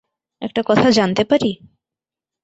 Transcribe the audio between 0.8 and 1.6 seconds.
জানতে পারি?